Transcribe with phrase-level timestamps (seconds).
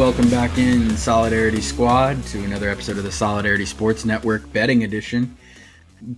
[0.00, 5.36] Welcome back in Solidarity Squad to another episode of the Solidarity Sports Network betting edition.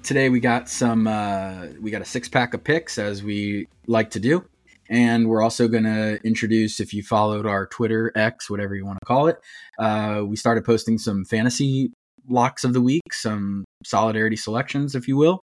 [0.04, 4.10] Today we got some uh, we got a six pack of picks as we like
[4.10, 4.44] to do,
[4.88, 8.98] and we're also going to introduce if you followed our Twitter X whatever you want
[9.02, 9.40] to call it,
[9.80, 11.90] uh, we started posting some fantasy
[12.28, 15.40] locks of the week, some solidarity selections, if you will.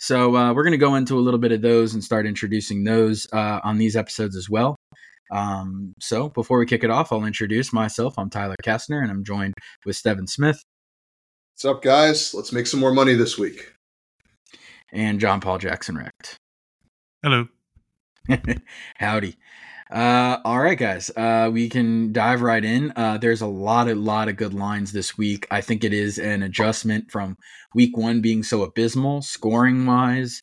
[0.00, 2.84] So uh, we're going to go into a little bit of those and start introducing
[2.84, 4.76] those uh, on these episodes as well.
[5.30, 8.14] Um, so before we kick it off, I'll introduce myself.
[8.18, 9.54] I'm Tyler Kastner, and I'm joined
[9.84, 10.62] with Steven Smith.
[11.54, 12.34] What's up, guys?
[12.34, 13.72] Let's make some more money this week.
[14.92, 16.36] And John Paul Jackson Recht.
[17.22, 17.48] Hello.
[18.96, 19.36] Howdy.
[19.90, 21.10] Uh, all right, guys.
[21.16, 22.92] Uh, we can dive right in.
[22.96, 25.46] Uh, there's a lot, a lot of good lines this week.
[25.50, 27.36] I think it is an adjustment from
[27.74, 30.42] week one being so abysmal, scoring wise,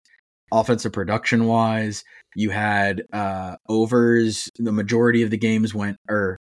[0.52, 2.04] offensive production wise.
[2.36, 4.50] You had uh, overs.
[4.58, 6.38] The majority of the games went, or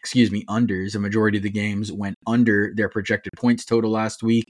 [0.00, 0.92] excuse me, unders.
[0.92, 4.46] The majority of the games went under their projected points total last week.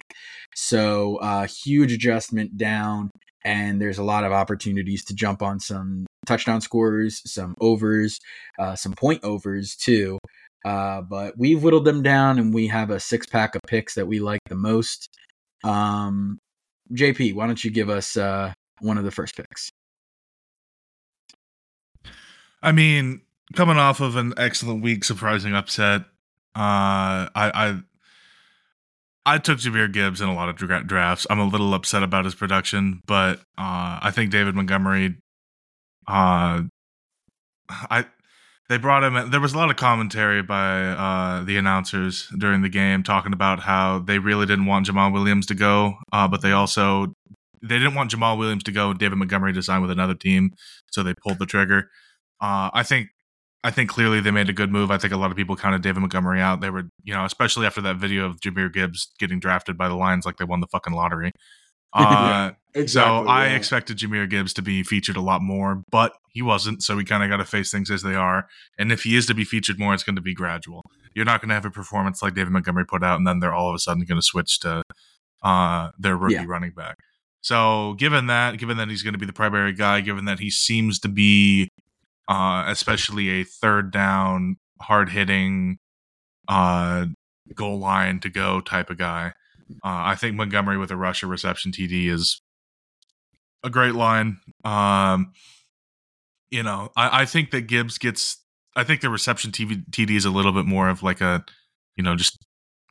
[0.54, 3.10] So, uh, huge adjustment down
[3.46, 8.18] and there's a lot of opportunities to jump on some touchdown scores, some overs,
[8.58, 10.18] uh, some point overs too.
[10.64, 14.08] Uh, but we've whittled them down, and we have a six pack of picks that
[14.08, 15.08] we like the most.
[15.62, 16.38] Um,
[16.92, 19.70] JP, why don't you give us uh, one of the first picks?
[22.62, 23.20] I mean,
[23.54, 26.02] coming off of an excellent week, surprising upset.
[26.54, 27.80] Uh, I, I
[29.26, 31.26] I took Jahmyr Gibbs in a lot of dra- drafts.
[31.28, 35.16] I'm a little upset about his production, but uh, I think David Montgomery.
[36.06, 36.62] Uh,
[37.68, 38.06] I
[38.68, 39.16] they brought him.
[39.16, 43.32] In, there was a lot of commentary by uh, the announcers during the game talking
[43.32, 47.12] about how they really didn't want Jamaal Williams to go, uh, but they also
[47.62, 48.92] they didn't want Jamaal Williams to go.
[48.92, 50.52] David Montgomery to sign with another team,
[50.90, 51.90] so they pulled the trigger.
[52.40, 53.08] Uh, I think
[53.64, 54.92] I think clearly they made a good move.
[54.92, 56.60] I think a lot of people counted David Montgomery out.
[56.60, 59.96] They were, you know, especially after that video of Jahmyr Gibbs getting drafted by the
[59.96, 61.32] Lions like they won the fucking lottery.
[61.92, 62.88] Uh, yeah, exactly.
[62.88, 63.30] So yeah.
[63.30, 66.82] I expected Jahmyr Gibbs to be featured a lot more, but he wasn't.
[66.82, 68.48] So we kind of got to face things as they are.
[68.78, 70.82] And if he is to be featured more, it's going to be gradual.
[71.14, 73.54] You're not going to have a performance like David Montgomery put out, and then they're
[73.54, 74.82] all of a sudden going to switch to
[75.42, 76.44] uh, their rookie yeah.
[76.46, 76.96] running back.
[77.40, 80.50] So given that, given that he's going to be the primary guy, given that he
[80.50, 81.70] seems to be
[82.28, 85.78] uh, especially a third down, hard hitting,
[86.48, 87.06] uh,
[87.54, 89.32] goal line to go type of guy.
[89.84, 92.40] Uh, I think Montgomery with a rush or reception TD is
[93.64, 94.38] a great line.
[94.64, 95.32] Um,
[96.50, 98.42] you know, I, I think that Gibbs gets.
[98.76, 101.44] I think the reception TV, TD is a little bit more of like a,
[101.96, 102.45] you know, just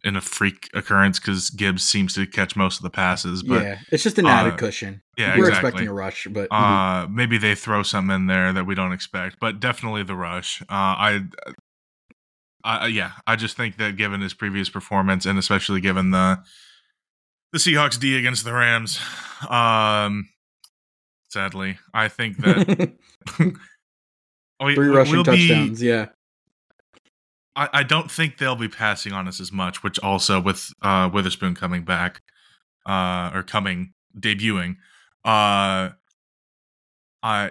[0.05, 3.41] in a freak occurrence because Gibbs seems to catch most of the passes.
[3.41, 5.01] But yeah, it's just an added uh, cushion.
[5.17, 5.69] Yeah, we're exactly.
[5.69, 7.16] expecting a rush, but uh, mm-hmm.
[7.16, 9.38] maybe they throw something in there that we don't expect.
[9.41, 10.61] But definitely the rush.
[10.61, 11.21] Uh, I,
[12.63, 16.39] I, yeah, I just think that given his previous performance and especially given the
[17.51, 18.99] the Seahawks D against the Rams,
[19.49, 20.29] um,
[21.29, 22.93] sadly, I think that.
[23.39, 26.09] we, Three rushing we'll touchdowns, be, yeah.
[27.55, 31.09] I, I don't think they'll be passing on us as much, which also with uh,
[31.11, 32.21] Witherspoon coming back,
[32.85, 34.75] uh, or coming debuting,
[35.25, 35.89] uh,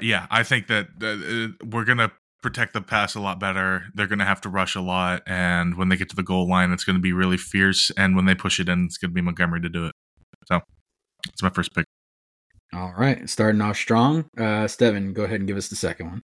[0.01, 3.87] yeah, I think that uh, we're gonna protect the pass a lot better.
[3.95, 6.71] They're gonna have to rush a lot, and when they get to the goal line,
[6.71, 7.91] it's gonna be really fierce.
[7.97, 9.93] And when they push it in, it's gonna be Montgomery to do it.
[10.47, 10.61] So,
[11.27, 11.87] that's my first pick.
[12.73, 14.27] All right, starting off strong.
[14.39, 16.23] Uh, Steven, go ahead and give us the second one.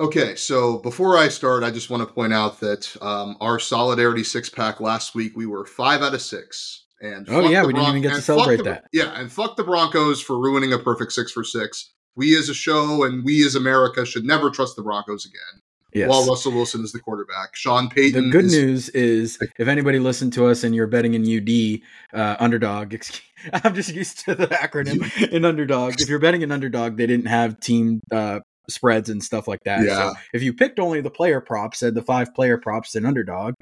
[0.00, 4.24] Okay, so before I start, I just want to point out that um, our Solidarity
[4.24, 6.86] six pack last week, we were five out of six.
[7.02, 8.84] And oh yeah, we Bron- didn't even get to celebrate the, that.
[8.92, 11.92] Yeah, and fuck the Broncos for ruining a perfect six for six.
[12.16, 15.62] We as a show and we as America should never trust the Broncos again.
[15.92, 16.08] Yes.
[16.08, 18.26] While Russell Wilson is the quarterback, Sean Payton.
[18.26, 21.80] The good is- news is, if anybody listened to us and you're betting in UD
[22.18, 23.22] uh, underdog, excuse,
[23.52, 26.00] I'm just used to the acronym in underdog.
[26.00, 29.84] If you're betting an underdog, they didn't have team uh, spreads and stuff like that.
[29.84, 29.96] Yeah.
[29.96, 33.54] So if you picked only the player props and the five player props and underdog,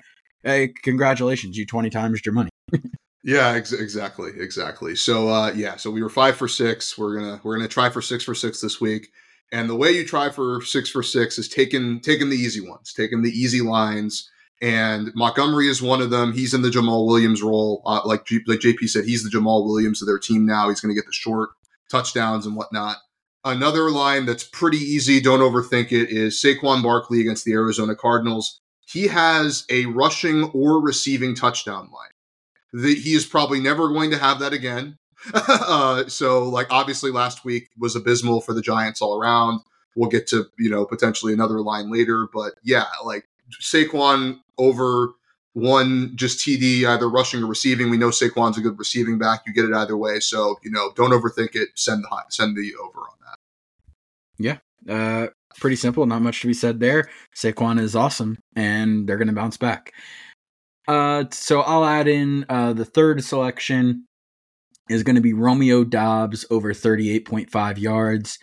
[0.43, 2.51] hey, congratulations, you 20 times your money.
[3.25, 4.95] yeah, ex- exactly, exactly.
[4.95, 6.97] So uh, yeah, so we were five for six.
[6.97, 9.09] We're gonna we're gonna try for six for six this week.
[9.51, 12.93] And the way you try for six for six is taking taking the easy ones,
[12.93, 14.31] taking the easy lines.
[14.61, 16.33] And Montgomery is one of them.
[16.33, 19.05] He's in the Jamaal Williams role, uh, like G- like JP said.
[19.05, 20.69] He's the Jamaal Williams of their team now.
[20.69, 21.51] He's going to get the short
[21.89, 22.97] touchdowns and whatnot.
[23.45, 28.61] Another line that's pretty easy, don't overthink it, is Saquon Barkley against the Arizona Cardinals.
[28.87, 32.11] He has a rushing or receiving touchdown line.
[32.73, 34.99] The, he is probably never going to have that again.
[35.35, 39.61] uh, so, like, obviously, last week was abysmal for the Giants all around.
[39.97, 42.29] We'll get to, you know, potentially another line later.
[42.33, 43.29] But yeah, like,
[43.61, 45.13] Saquon over
[45.55, 47.91] one just TD, either rushing or receiving.
[47.91, 49.43] We know Saquon's a good receiving back.
[49.47, 50.21] You get it either way.
[50.21, 51.71] So you know, don't overthink it.
[51.75, 53.18] Send the send the over on.
[54.39, 54.59] Yeah,
[54.89, 56.07] uh, pretty simple.
[56.07, 57.09] Not much to be said there.
[57.37, 59.93] Saquon is awesome, and they're going to bounce back.
[60.87, 64.07] Uh, so I'll add in uh, the third selection
[64.89, 68.39] is going to be Romeo Doubs over 38.5 yards.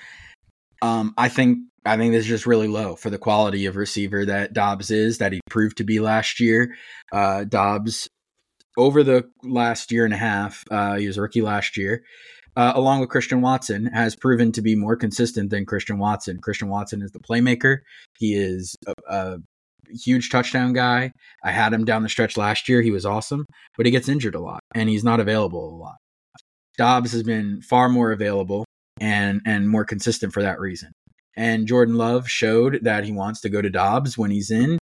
[0.82, 4.26] Um, I think I think this is just really low for the quality of receiver
[4.26, 6.76] that Doubs is that he proved to be last year.
[7.12, 8.08] Uh, Doubs
[8.78, 12.04] over the last year and a half, uh, he was a rookie last year.
[12.56, 16.40] Uh, along with Christian Watson, has proven to be more consistent than Christian Watson.
[16.40, 17.80] Christian Watson is the playmaker.
[18.18, 19.38] He is a, a
[19.90, 21.12] huge touchdown guy.
[21.44, 22.82] I had him down the stretch last year.
[22.82, 23.46] He was awesome,
[23.78, 25.98] but he gets injured a lot and he's not available a lot.
[26.78, 28.66] Doubs has been far more available
[29.00, 30.92] and and more consistent for that reason.
[31.38, 34.78] And Jordan Love showed that he wants to go to Doubs when he's in.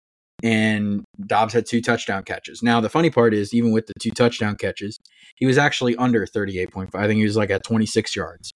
[0.43, 2.63] And Doubs had two touchdown catches.
[2.63, 4.97] Now, the funny part is, even with the two touchdown catches,
[5.35, 6.95] he was actually under 38.5.
[6.95, 8.51] I think he was like at 26 yards.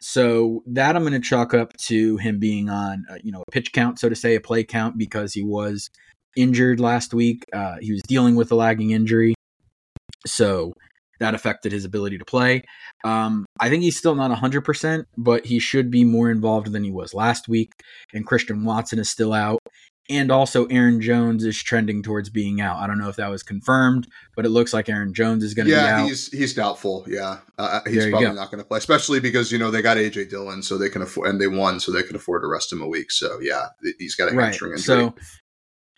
[0.00, 3.50] So that I'm going to chalk up to him being on, uh, you know, a
[3.52, 5.90] pitch count, so to say, a play count, because he was
[6.36, 7.44] injured last week.
[7.52, 9.34] Uh, he was dealing with a lagging injury.
[10.26, 10.72] So
[11.20, 12.62] that affected his ability to play.
[13.04, 16.90] Um, I think he's still not 100%, but he should be more involved than he
[16.90, 17.72] was last week.
[18.12, 19.60] And Christian Watson is still out.
[20.12, 22.76] And also, Aaron Jones is trending towards being out.
[22.76, 24.06] I don't know if that was confirmed,
[24.36, 26.08] but it looks like Aaron Jones is going to yeah, be out.
[26.08, 27.06] he's he's doubtful.
[27.08, 28.34] Yeah, uh, uh he's probably go.
[28.34, 31.00] not going to play, especially because you know they got AJ Dillon, so they can
[31.00, 33.10] afford and they won, so they can afford to rest him a week.
[33.10, 33.68] So yeah,
[33.98, 34.44] he's got a right.
[34.44, 34.82] hamstring injury.
[34.82, 35.14] So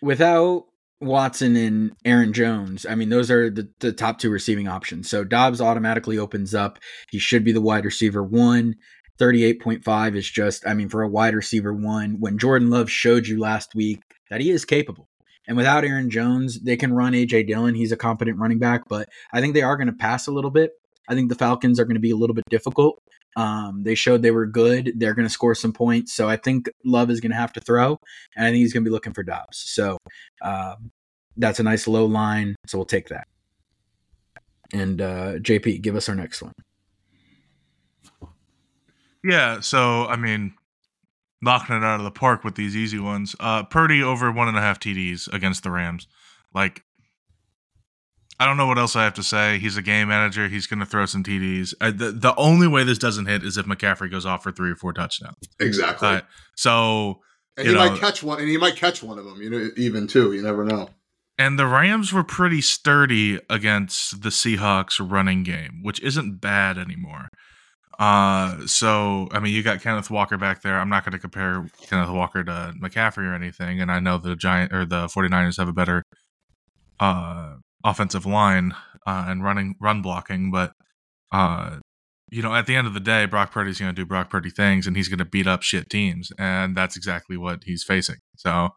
[0.01, 0.67] without
[1.01, 5.09] Watson and Aaron Jones, I mean, those are the, the top two receiving options.
[5.09, 6.79] So Doubs automatically opens up.
[7.11, 8.75] He should be the wide receiver one.
[9.19, 13.39] 38.5 is just, I mean, for a wide receiver one, when Jordan Love showed you
[13.39, 15.07] last week that he is capable.
[15.47, 17.75] And without Aaron Jones, they can run AJ Dillon.
[17.75, 20.51] He's a competent running back, but I think they are going to pass a little
[20.51, 20.71] bit.
[21.07, 22.99] I think the Falcons are going to be a little bit difficult.
[23.35, 24.93] Um, they showed they were good.
[24.95, 26.13] They're going to score some points.
[26.13, 27.97] So I think Love is going to have to throw,
[28.35, 29.57] and I think he's going to be looking for Doubs.
[29.57, 29.97] So
[30.41, 30.91] um,
[31.37, 32.55] that's a nice low line.
[32.65, 33.27] So we'll take that.
[34.73, 36.53] And uh, JP, give us our next one.
[39.23, 39.59] Yeah.
[39.61, 40.53] So, I mean,
[41.45, 43.35] knocking it out of the park with these easy ones.
[43.39, 46.07] Uh, Purdy over one and a half TDs against the Rams.
[46.53, 46.83] Like,
[48.39, 49.59] I don't know what else I have to say.
[49.59, 50.49] He's a game manager.
[50.49, 51.73] He's going to throw some TDs.
[51.79, 54.71] Uh, the, the only way this doesn't hit is if McCaffrey goes off for three
[54.71, 55.37] or four touchdowns.
[55.59, 56.07] Exactly.
[56.07, 56.21] Uh,
[56.55, 57.21] so
[57.55, 59.41] and he know, might catch one, and he might catch one of them.
[59.41, 60.33] You know, even too.
[60.33, 60.89] You never know.
[61.37, 67.27] And the Rams were pretty sturdy against the Seahawks running game, which isn't bad anymore.
[67.97, 70.79] Uh, so I mean, you got Kenneth Walker back there.
[70.79, 74.35] I'm not going to compare Kenneth Walker to McCaffrey or anything, and I know the
[74.35, 76.03] Giant or the 49ers have a better
[76.99, 78.73] uh offensive line
[79.05, 80.73] uh, and running run blocking, but
[81.31, 81.77] uh,
[82.31, 84.49] you know, at the end of the day, Brock Purdy's going to do Brock Purdy
[84.49, 88.17] things, and he's going to beat up shit teams, and that's exactly what he's facing.
[88.35, 88.69] So,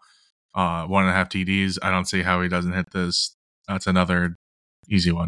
[0.54, 1.78] uh, one and a half TDs.
[1.82, 3.34] I don't see how he doesn't hit this.
[3.66, 4.36] That's another
[4.88, 5.27] easy one.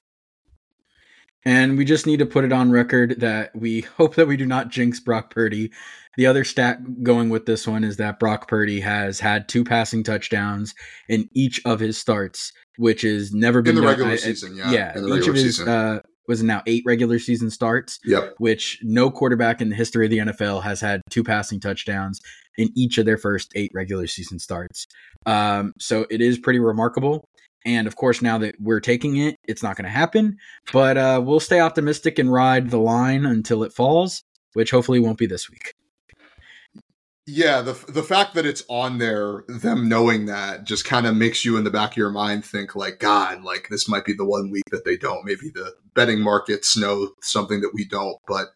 [1.45, 4.47] And we just need to put it on record that we hope that we do
[4.47, 5.71] not jinx Brock Purdy.
[6.17, 10.03] The other stat going with this one is that Brock Purdy has had two passing
[10.03, 10.75] touchdowns
[11.09, 13.91] in each of his starts, which is never been in the done.
[13.91, 14.57] regular I, season.
[14.57, 15.17] Yeah, yeah.
[15.17, 17.99] each of his uh, was now eight regular season starts.
[18.05, 18.35] Yep.
[18.39, 22.21] Which no quarterback in the history of the NFL has had two passing touchdowns
[22.59, 24.87] in each of their first eight regular season starts.
[25.27, 27.25] Um, so it is pretty remarkable.
[27.65, 30.39] And of course, now that we're taking it, it's not going to happen.
[30.73, 34.23] But uh, we'll stay optimistic and ride the line until it falls,
[34.55, 35.75] which hopefully won't be this week.
[37.27, 41.45] Yeah, the the fact that it's on there, them knowing that, just kind of makes
[41.45, 44.25] you in the back of your mind think like, God, like this might be the
[44.25, 45.25] one week that they don't.
[45.25, 48.49] Maybe the betting markets know something that we don't, but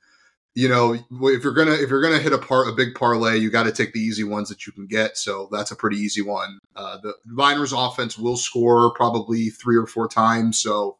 [0.54, 3.50] you know, if you're gonna if you're gonna hit a part a big parlay, you
[3.50, 5.16] got to take the easy ones that you can get.
[5.16, 6.58] So that's a pretty easy one.
[6.76, 10.60] Uh, the Niners offense will score probably three or four times.
[10.60, 10.98] So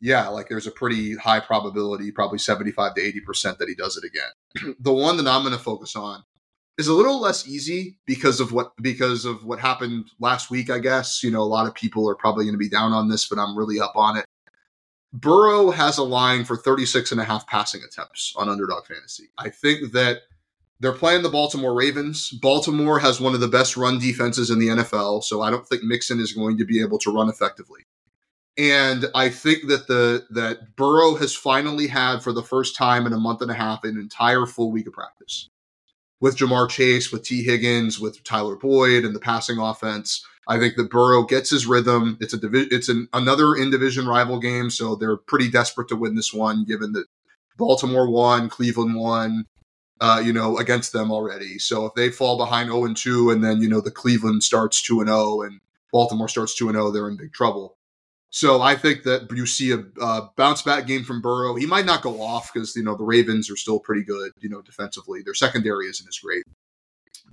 [0.00, 3.96] yeah, like there's a pretty high probability, probably 75 to 80 percent that he does
[3.96, 4.74] it again.
[4.80, 6.22] the one that I'm to focus on
[6.78, 10.70] is a little less easy because of what because of what happened last week.
[10.70, 13.28] I guess you know a lot of people are probably to be down on this,
[13.28, 14.26] but I'm really up on it.
[15.12, 19.28] Burrow has a line for 36 and a half passing attempts on underdog fantasy.
[19.38, 20.22] I think that
[20.80, 22.30] they're playing the Baltimore Ravens.
[22.30, 25.82] Baltimore has one of the best run defenses in the NFL, so I don't think
[25.84, 27.82] Mixon is going to be able to run effectively.
[28.58, 33.12] And I think that the that Burrow has finally had for the first time in
[33.12, 35.48] a month and a half an entire full week of practice.
[36.20, 40.24] with Ja'Marr Chase, with Tee Higgins, with Tyler Boyd, and the passing offense.
[40.52, 42.18] I think that Burrow gets his rhythm.
[42.20, 45.96] It's a divi- it's an, another in division rival game, so they're pretty desperate to
[45.96, 47.06] win this one, given that
[47.56, 49.46] Baltimore won, Cleveland won,
[50.02, 51.58] uh, you know, against them already.
[51.58, 54.82] So if they fall behind 0 and 2, and then you know the Cleveland starts
[54.82, 57.78] 2 and 0, and Baltimore starts 2 and 0, they're in big trouble.
[58.28, 61.54] So I think that you see a, a bounce back game from Burrow.
[61.54, 64.50] He might not go off because you know the Ravens are still pretty good, you
[64.50, 65.22] know, defensively.
[65.22, 66.44] Their secondary isn't as great,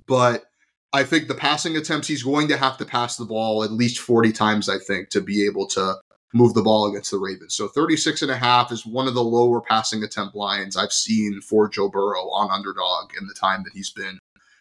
[0.07, 0.48] but
[0.91, 3.99] I think the passing attempts he's going to have to pass the ball at least
[3.99, 5.95] 40 times I think to be able to
[6.33, 7.55] move the ball against the Ravens.
[7.55, 11.41] So 36 and a half is one of the lower passing attempt lines I've seen
[11.41, 14.19] for Joe Burrow on underdog in the time that he's been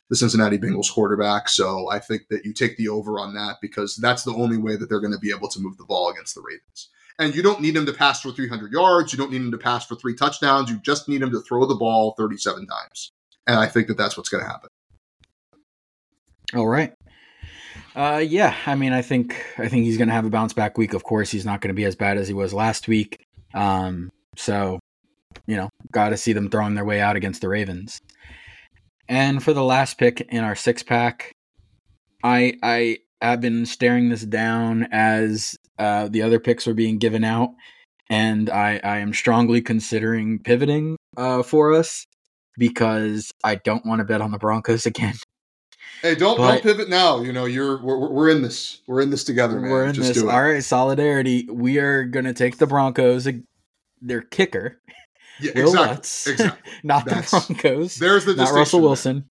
[0.09, 1.49] the Cincinnati Bengals quarterback.
[1.49, 4.77] So I think that you take the over on that because that's the only way
[4.77, 6.89] that they're going to be able to move the ball against the Ravens.
[7.19, 9.13] And you don't need him to pass for 300 yards.
[9.13, 10.71] You don't need him to pass for three touchdowns.
[10.71, 13.11] You just need him to throw the ball 37 times.
[13.47, 14.68] And I think that that's what's going to happen.
[16.55, 16.93] All right.
[17.95, 20.79] Uh, yeah, I mean, I think I think he's going to have a bounce back
[20.79, 20.95] week.
[20.95, 23.17] Of course, he's not going to be as bad as he was last week.
[23.55, 24.79] Um, so,
[25.47, 27.99] you know, got to see them throwing their way out against the Ravens.
[29.09, 31.33] And for the last pick in our six pack,
[32.23, 37.25] I I have been staring this down as uh, the other picks were being given
[37.25, 37.51] out,
[38.09, 42.05] and I I am strongly considering pivoting uh, for us
[42.57, 45.15] because I don't want to bet on the Broncos again.
[46.03, 47.21] Hey, don't But- don't pivot now.
[47.23, 48.81] You know, you're we're, we're in this.
[48.87, 49.71] We're in this together, man.
[49.71, 50.23] We're in Just this.
[50.23, 51.49] All right, solidarity.
[51.51, 53.29] We are gonna take the Broncos.
[54.01, 54.81] Their kicker,
[55.41, 55.89] Yeah, Will exactly.
[55.95, 56.73] Lutz, Exactly.
[56.85, 57.97] not That's- the Broncos.
[57.97, 58.89] There's the not Russell there.
[58.89, 59.25] Wilson.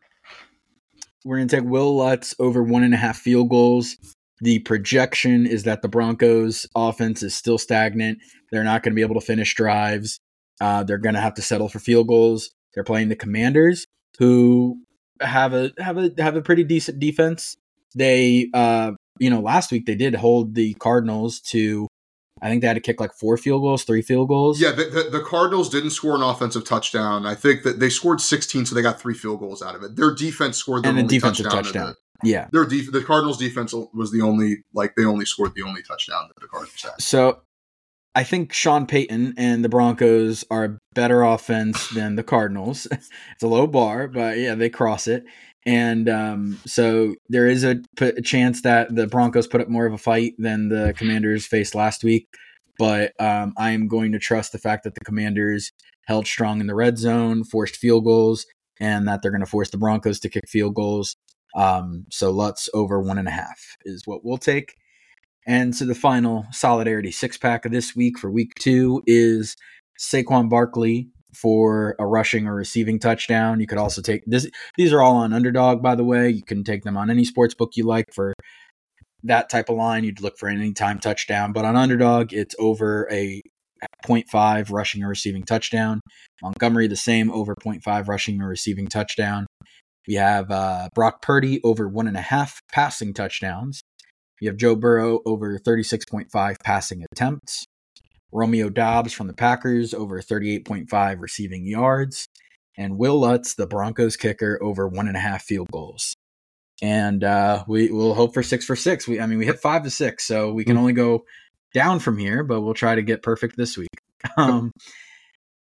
[1.24, 3.98] We're going to take Wil Lutz over one and a half field goals.
[4.40, 8.20] The projection is that the Broncos' offense is still stagnant.
[8.52, 10.20] They're not going to be able to finish drives.
[10.62, 12.52] Uh, they're going to have to settle for field goals.
[12.74, 13.86] They're playing the Commanders,
[14.20, 14.78] who
[15.22, 17.56] have a have a have a pretty decent defense.
[17.96, 21.88] They, uh, you know, last week they did hold the Cardinals to,
[22.42, 24.62] I think they had to kick like four field goals, three field goals.
[24.62, 27.26] Yeah, the, the, the Cardinals didn't score an offensive touchdown.
[27.26, 29.96] I think that they scored 16, so they got three field goals out of it.
[29.96, 31.64] Their defense scored the And a only defensive touchdown.
[31.64, 31.88] touchdown.
[32.22, 32.48] the- yeah.
[32.52, 36.28] their def- the Cardinals defense was the only like they only scored the only touchdown
[36.28, 37.00] that the Cardinals had.
[37.02, 37.42] So
[38.18, 42.88] I think Sean Payton and the Broncos are a better offense than the Cardinals.
[42.92, 45.24] it's a low bar, but yeah, they cross it.
[45.68, 49.86] And um, so there is a, p- a chance that the Broncos put up more
[49.86, 52.28] of a fight than the Commanders faced last week.
[52.80, 55.72] But um, I am going to trust the fact that the Commanders
[56.08, 58.48] held strong in the red zone, forced field goals,
[58.80, 61.18] and that they're going to force the Broncos to kick field goals.
[61.56, 64.74] Um, so Lutz over one and a half is what we'll take.
[65.48, 69.56] And so the final solidarity six pack of this week for week two is
[69.98, 73.62] Saquon Barkley for a rushing or receiving touchdown.
[73.62, 74.50] You could also take this.
[74.78, 76.30] These are all on underdog, by the way.
[76.30, 78.34] You can take them on any sports book you like for
[79.24, 80.04] that type of line.
[80.04, 83.42] You'd look for an anytime touchdown, but on underdog, it's over a
[84.06, 86.02] 0.5 rushing or receiving touchdown.
[86.42, 89.46] Montgomery, the same over 0.5 rushing or receiving touchdown.
[90.08, 93.82] We have uh, Brock Purdy over one and a half passing touchdowns.
[94.40, 97.66] You have Joe Burrow over 36.5 passing attempts.
[98.32, 102.28] Romeo Doubs from the Packers over 38.5 receiving yards.
[102.78, 106.16] And Wil Lutz, the Broncos kicker, over one and a half field goals.
[106.82, 109.08] And uh, we will hope for six for six.
[109.08, 111.26] We, I mean, we hit five to six, so we can only go
[111.74, 113.90] down from here, but we'll try to get perfect this week.
[114.36, 114.72] Um,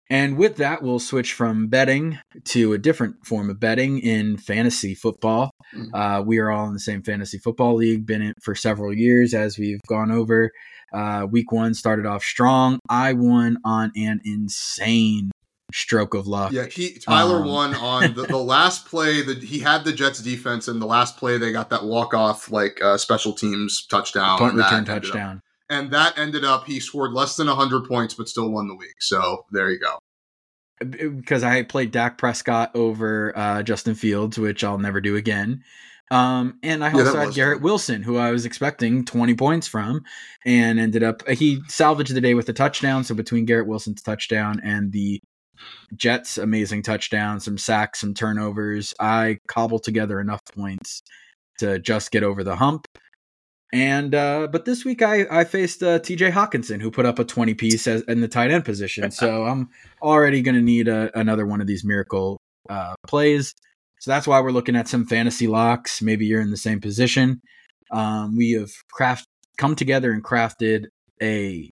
[0.09, 4.95] and with that, we'll switch from betting to a different form of betting in fantasy
[4.95, 5.51] football.
[5.75, 5.89] Mhm.
[5.93, 8.93] Uh, we are all in the same fantasy football league, been in it for several
[8.93, 10.51] years as we've gone over.
[10.93, 12.79] Uh, week one started off strong.
[12.89, 15.31] I won on an insane
[15.73, 16.53] stroke of luck.
[16.53, 20.21] Yeah, he Tyler Um, won on the, the last play that he had the Jets
[20.21, 24.37] defense, and the last play they got that walk off like uh, special teams touchdown,
[24.37, 25.41] Punt return touchdown.
[25.69, 28.95] And that ended up he scored less than hundred points, but still won the week.
[28.99, 29.97] So there you go.
[30.79, 35.63] because I played Dak Prescott over uh, Justin Fields, which I'll never do again.
[36.09, 37.63] Um, and I Yeah, also had Garrett fun.
[37.63, 40.03] Wilson, who I was expecting 20 points from,
[40.45, 43.03] and ended up he salvaged the day with a touchdown.
[43.03, 45.19] So between Garrett Wilson's touchdown and the
[45.95, 51.01] Jets' amazing touchdown, some sacks, some turnovers, I cobbled together enough points
[51.59, 52.87] to just get over the hump.
[53.73, 56.31] And uh, but this week I I faced uh, T.J.
[56.31, 59.11] Hockenson, who put up a 20 piece as, in the tight end position.
[59.11, 59.69] So I'm
[60.01, 63.53] already going to need a, another one of these miracle uh, plays.
[63.99, 66.01] So that's why we're looking at some fantasy locks.
[66.01, 67.41] Maybe you're in the same position.
[67.91, 69.25] Um, we have craft
[69.57, 70.85] come together and crafted
[71.21, 71.69] a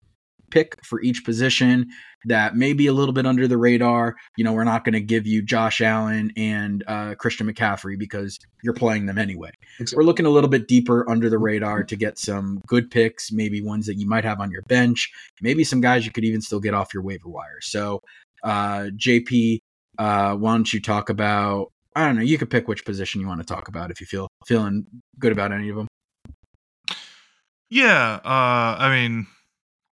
[0.50, 1.88] pick for each position
[2.24, 4.16] that may be a little bit under the radar.
[4.36, 8.38] You know, we're not going to give you Josh Allen and uh, Christian McCaffrey because
[8.62, 9.50] you're playing them anyway.
[9.78, 9.96] Exactly.
[9.96, 13.60] We're looking a little bit deeper under the radar to get some good picks, maybe
[13.60, 16.60] ones that you might have on your bench, maybe some guys you could even still
[16.60, 17.60] get off your waiver wire.
[17.60, 18.02] So,
[18.42, 19.58] uh, JP,
[19.98, 21.72] uh, why don't you talk about?
[21.94, 22.22] I don't know.
[22.22, 24.86] You could pick which position you want to talk about if you feel feeling
[25.18, 25.88] good about any of them.
[27.70, 29.26] Yeah, uh, I mean,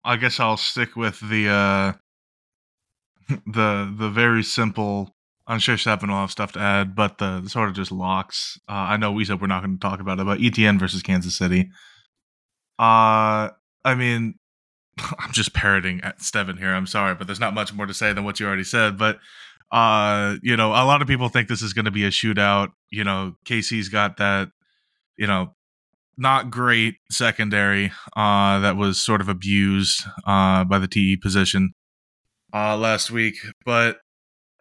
[0.04, 1.92] I guess I'll stick with the uh,
[3.46, 5.14] the the very simple.
[5.46, 8.58] I'm sure Stefan will have stuff to add, but the, the sort of just locks.
[8.66, 11.02] Uh, I know we said we're not going to talk about it, but ETN versus
[11.02, 11.68] Kansas City.
[12.78, 13.50] Uh,
[13.84, 14.38] I mean,
[15.18, 16.73] I'm just parroting at Steven here.
[16.73, 18.96] I'm sorry, but there's not much more to say than what you already said.
[18.96, 19.18] But
[19.70, 22.68] uh, you know, a lot of people think this is going to be a shootout.
[22.90, 24.50] You know, KC's got that,
[25.16, 25.54] you know,
[26.16, 31.73] not great secondary uh, that was sort of abused uh, by the TE position
[32.52, 33.37] uh, last week.
[33.64, 33.99] But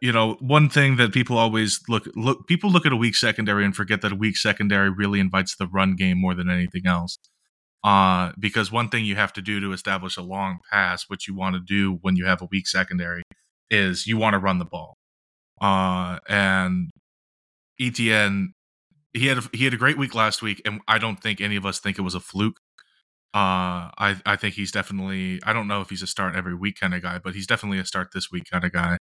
[0.02, 3.64] you know, one thing that people always look look people look at a weak secondary
[3.64, 7.18] and forget that a weak secondary really invites the run game more than anything else.
[7.84, 11.36] Uh, because one thing you have to do to establish a long pass, what you
[11.36, 13.22] want to do when you have a weak secondary,
[13.70, 14.98] is you want to run the ball.
[15.62, 16.90] Uh, and
[17.80, 18.48] ETN
[19.14, 21.56] he had a, he had a great week last week, and I don't think any
[21.56, 22.60] of us think it was a fluke.
[23.34, 26.80] Uh, I I think he's definitely I don't know if he's a start every week
[26.80, 28.98] kind of guy, but he's definitely a start this week kind of guy.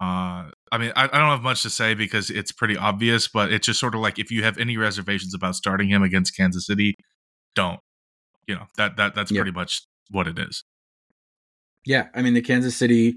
[0.00, 3.52] Uh, I mean, I, I don't have much to say because it's pretty obvious, but
[3.52, 6.66] it's just sort of like if you have any reservations about starting him against Kansas
[6.66, 6.94] City,
[7.54, 7.80] don't.
[8.46, 10.62] You know that that that's pretty much what it is.
[11.84, 13.16] Yeah, I mean the Kansas City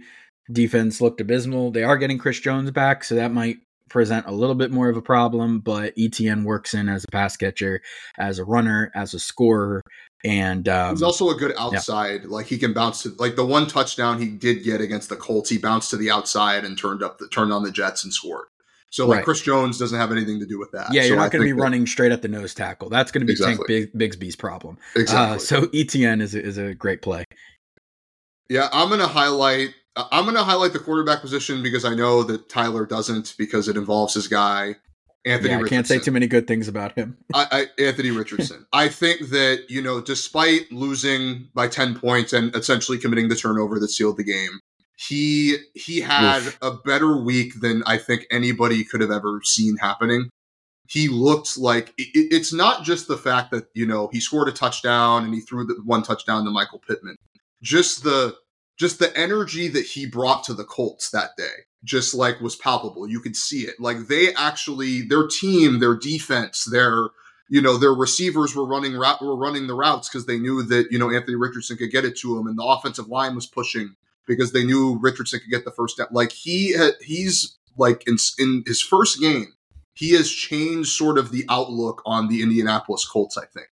[0.52, 1.70] defense looked abysmal.
[1.72, 3.58] They are getting Chris Jones back, so that might
[3.90, 7.36] present a little bit more of a problem, but ETN works in as a pass
[7.38, 7.82] catcher,
[8.18, 9.82] as a runner, as a scorer,
[10.24, 12.22] and um, he's also a good outside.
[12.24, 12.30] Yeah.
[12.30, 15.50] Like he can bounce to like the one touchdown he did get against the Colts.
[15.50, 18.48] He bounced to the outside and turned up the turned on the Jets and scored.
[18.92, 19.26] So like right.
[19.26, 20.92] Chris Jones doesn't have anything to do with that.
[20.92, 22.90] Yeah, you're so not going to be that, running straight at the nose tackle.
[22.90, 23.82] That's going to be exactly.
[23.82, 24.78] Tank Big, Bigsby's problem.
[24.96, 25.36] Uh, exactly.
[25.36, 27.24] Uh, so ETN is is a great play.
[28.50, 29.76] Yeah, I'm going to highlight
[30.12, 33.78] I'm going to highlight the quarterback position because I know that Tyler doesn't because it
[33.78, 34.76] involves his guy.
[35.26, 37.18] Anthony yeah, I can't say too many good things about him.
[37.34, 38.66] I, I, Anthony Richardson.
[38.74, 43.80] I think that, you know, despite losing by 10 points and essentially committing the turnover
[43.80, 44.60] that sealed the game,
[44.98, 46.58] he he had Oof.
[46.62, 50.30] a better week than I think anybody could have ever seen happening.
[50.90, 54.52] He looked like it, it's not just the fact that, you know, he scored a
[54.52, 57.16] touchdown and he threw the one touchdown to Michael Pittman.
[57.62, 58.36] Just the
[58.80, 63.08] just the energy that he brought to the Colts that day just like was palpable.
[63.08, 63.80] You could see it.
[63.80, 67.10] Like they actually their team, their defense, their
[67.50, 71.00] you know their receivers were running were running the routes because they knew that you
[71.00, 73.96] know Anthony Richardson could get it to him, and the offensive line was pushing
[74.28, 76.10] because they knew Richardson could get the first step.
[76.12, 79.54] Like he he's like in in his first game,
[79.94, 83.38] he has changed sort of the outlook on the Indianapolis Colts.
[83.38, 83.68] I think.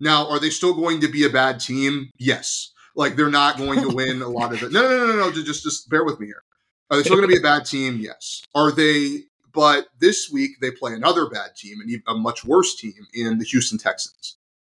[0.00, 2.10] Now, are they still going to be a bad team?
[2.18, 2.72] Yes.
[2.98, 4.72] Like they're not going to win a lot of it.
[4.72, 5.32] No, no, no, no, no.
[5.32, 6.42] Just, just bear with me here.
[6.90, 7.98] Are they still going to be a bad team?
[7.98, 8.42] Yes.
[8.54, 9.22] Are they?
[9.54, 13.44] But this week they play another bad team and a much worse team in the
[13.44, 14.36] Houston Texans.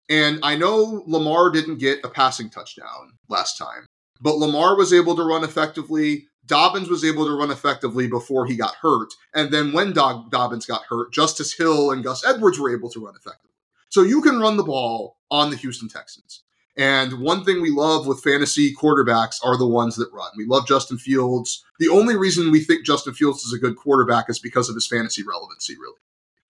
[0.10, 3.86] And I know Lamar didn't get a passing touchdown last time,
[4.20, 6.28] but Lamar was able to run effectively.
[6.46, 9.14] Dobbins was able to run effectively before he got hurt.
[9.34, 13.16] And then when Dobbins got hurt, Justice Hill and Gus Edwards were able to run
[13.16, 13.52] effectively.
[13.90, 16.44] So you can run the ball on the Houston Texans.
[16.78, 20.32] And one thing we love with fantasy quarterbacks are the ones that run.
[20.38, 21.64] We love Justin Fields.
[21.80, 24.88] The only reason we think Justin Fields is a good quarterback is because of his
[24.88, 25.98] fantasy relevancy, really.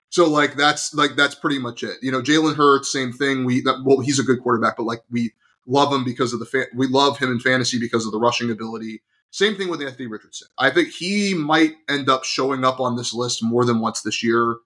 [0.09, 1.97] So like that's like that's pretty much it.
[2.01, 3.45] You know, Jalen Hurts, same thing.
[3.45, 5.33] We that, well, he's a good quarterback, but like we
[5.67, 8.51] love him because of the fa- we love him in fantasy because of the rushing
[8.51, 9.01] ability.
[9.31, 10.47] Same thing with Anthony Richardson.
[10.57, 14.23] I think he might end up showing up on this list more than once this
[14.23, 14.57] year.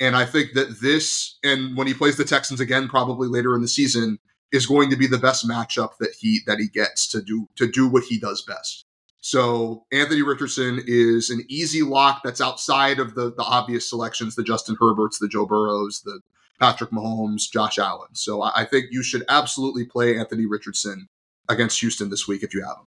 [0.00, 3.62] And I think that this, and when he plays the Texans again, probably later in
[3.62, 4.18] the season,
[4.52, 7.70] is going to be the best matchup that he that he gets to do to
[7.70, 8.84] do what he does best.
[9.20, 14.44] So Anthony Richardson is an easy lock that's outside of the the obvious selections, the
[14.44, 16.20] Justin Herberts, the Joe Burrows, the
[16.60, 18.14] Patrick Mahomes, Josh Allen.
[18.14, 21.08] So I, I think you should absolutely play Anthony Richardson
[21.48, 22.86] against Houston this week if you have him.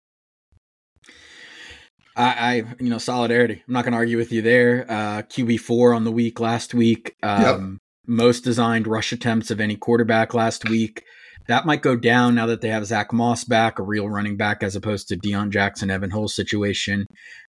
[2.17, 3.63] I, I, you know, solidarity.
[3.67, 4.85] I'm not going to argue with you there.
[4.89, 7.17] Uh, QB four on the week last week.
[7.23, 7.81] Um, yep.
[8.07, 11.05] Most designed rush attempts of any quarterback last week.
[11.49, 14.63] That might go down now that they have Zack Moss back, a real running back,
[14.63, 17.07] as opposed to Deon Jackson, Evan Hull situation.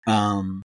[0.08, 0.62] Um,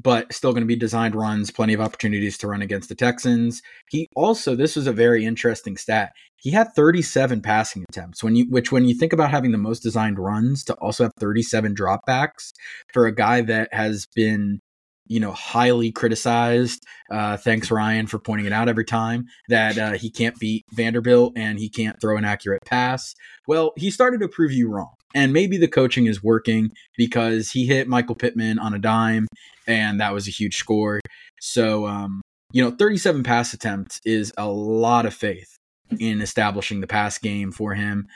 [0.00, 3.62] but still going to be designed runs, plenty of opportunities to run against the Texans.
[3.90, 6.12] He also, this was a very interesting stat.
[6.36, 8.22] He had 37 passing attempts.
[8.22, 11.12] When you, which when you think about having the most designed runs to also have
[11.18, 12.52] 37 dropbacks
[12.92, 14.60] for a guy that has been
[15.08, 16.84] you know, highly criticized.
[17.10, 21.32] Uh, thanks, Ryan, for pointing it out every time that uh, he can't beat Vanderbilt
[21.36, 23.14] and he can't throw an accurate pass.
[23.46, 24.92] Well, he started to prove you wrong.
[25.14, 29.26] And maybe the coaching is working because he hit Michael Pittman on a dime,
[29.66, 31.00] and that was a huge score.
[31.40, 32.20] So, um,
[32.52, 35.56] you know, 37 pass attempts is a lot of faith
[35.98, 38.06] in establishing the pass game for him.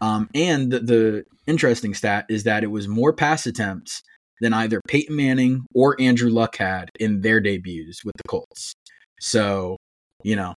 [0.00, 4.02] Um, and the, the interesting stat is that it was more pass attempts
[4.40, 8.74] than either Peyton Manning or Andrew Luck had in their debuts with the Colts.
[9.20, 9.76] So,
[10.22, 10.54] you know,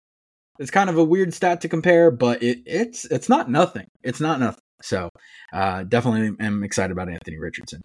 [0.59, 3.87] it's kind of a weird stat to compare, but it, it's it's not nothing.
[4.03, 4.63] It's not nothing.
[4.83, 5.09] So,
[5.53, 7.81] uh, definitely am excited about Anthony Richardson.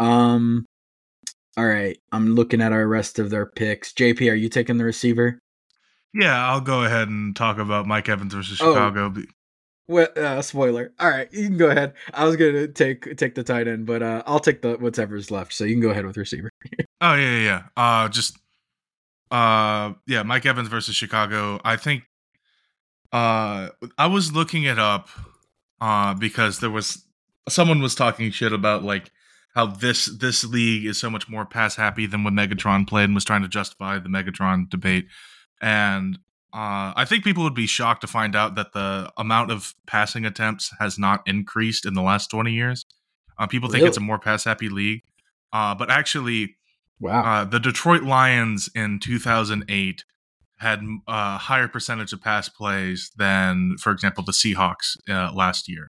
[0.00, 0.64] Um,
[1.56, 3.92] all right, I'm looking at our rest of their picks.
[3.92, 5.38] JP, are you taking the receiver?
[6.14, 9.12] Yeah, I'll go ahead and talk about Mike Evans versus oh, Chicago.
[9.14, 9.22] Oh,
[9.88, 10.92] well, uh, spoiler.
[10.98, 11.94] All right, you can go ahead.
[12.12, 15.52] I was gonna take take the tight end, but uh, I'll take the whatever's left.
[15.52, 16.50] So you can go ahead with receiver.
[17.00, 17.62] oh yeah, yeah, yeah.
[17.76, 18.36] Uh, just
[19.30, 21.60] uh, yeah, Mike Evans versus Chicago.
[21.64, 22.04] I think.
[23.12, 25.08] Uh, I was looking it up,
[25.80, 27.04] uh, because there was
[27.48, 29.12] someone was talking shit about like
[29.54, 33.14] how this this league is so much more pass happy than when Megatron played and
[33.14, 35.06] was trying to justify the Megatron debate,
[35.60, 36.18] and
[36.52, 40.24] uh, I think people would be shocked to find out that the amount of passing
[40.24, 42.86] attempts has not increased in the last 20 years.
[43.38, 43.88] Uh, people think really?
[43.88, 45.02] it's a more pass happy league.
[45.52, 46.56] Uh, but actually,
[47.00, 47.22] wow.
[47.22, 50.04] Uh, the Detroit Lions in 2008
[50.58, 55.68] had a uh, higher percentage of pass plays than, for example, the Seahawks uh, last
[55.68, 55.90] year.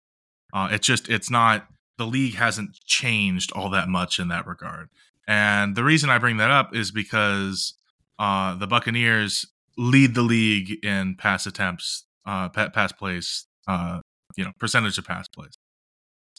[0.54, 1.66] it's just, it's not,
[1.98, 4.88] the league hasn't changed all that much in that regard.
[5.28, 7.74] And the reason I bring that up is because
[8.18, 9.44] the Buccaneers
[9.77, 14.01] lead the league in pass attempts, uh, pass plays, uh,
[14.37, 15.59] you know, percentage of pass plays.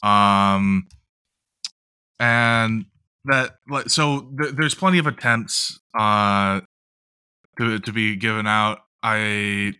[0.02, 0.88] Um,
[2.18, 2.86] and
[3.24, 6.60] that like so th- there's plenty of attempts uh
[7.58, 8.80] to to be given out.
[9.02, 9.74] I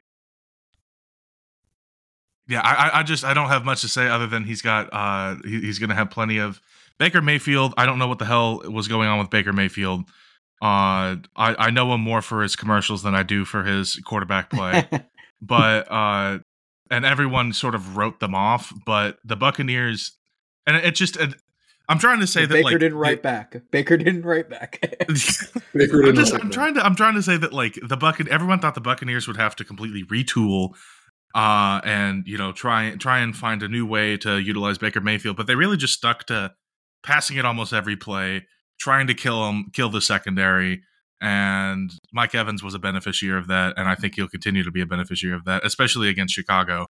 [2.47, 5.37] yeah, I I just I don't have much to say other than he's got uh
[5.45, 6.61] he, he's gonna have plenty of
[6.99, 7.75] Baker Mayfield.
[7.77, 10.05] I don't know what the hell was going on with Baker Mayfield.
[10.61, 14.51] Uh, I I know him more for his commercials than I do for his quarterback
[14.51, 14.89] play,
[15.43, 16.39] but uh,
[16.91, 18.73] and everyone sort of wrote them off.
[18.85, 20.13] But the Buccaneers,
[20.67, 21.17] and it just.
[21.17, 21.35] It,
[21.91, 23.57] I'm trying to say that Baker like, didn't write back.
[23.71, 24.79] Baker didn't write back.
[25.09, 28.29] Baker didn't I'm, just, I'm trying to I'm trying to say that like the Buccan
[28.29, 30.75] everyone thought the Buccaneers would have to completely retool
[31.35, 35.39] uh and you know try try and find a new way to utilize Baker Mayfield,
[35.39, 36.53] but they really just stuck to
[37.03, 38.47] passing it almost every play,
[38.79, 40.83] trying to kill him, kill the secondary.
[41.21, 44.81] And Mike Evans was a beneficiary of that, and I think he'll continue to be
[44.81, 46.87] a beneficiary of that, especially against Chicago.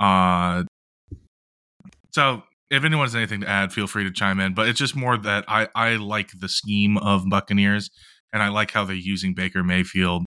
[0.00, 0.64] Uh,
[2.12, 4.54] so if anyone has anything to add, feel free to chime in.
[4.54, 7.90] But it's just more that I I like the scheme of Buccaneers,
[8.32, 10.24] and I like how they're using Baker Mayfield.